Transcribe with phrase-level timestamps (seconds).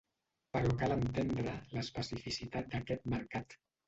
[0.55, 3.55] Però cal entendre l’especificitat d’aquest mercat.